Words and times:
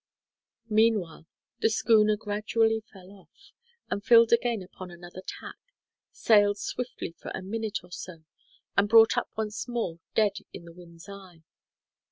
Meanwhile, 0.71 1.27
the 1.59 1.69
schooner 1.69 2.17
gradually 2.17 2.83
fell 2.91 3.11
off, 3.11 3.51
and 3.91 4.03
filled 4.03 4.33
again 4.33 4.63
upon 4.63 4.89
another 4.89 5.21
tack, 5.21 5.57
sailed 6.11 6.57
swiftly 6.57 7.11
for 7.19 7.29
a 7.35 7.43
minute 7.43 7.83
or 7.83 7.91
so, 7.91 8.23
and 8.75 8.89
brought 8.89 9.15
up 9.15 9.29
once 9.37 9.67
more 9.67 9.99
dead 10.15 10.37
in 10.53 10.65
the 10.65 10.73
wind's 10.73 11.07
eye. 11.07 11.43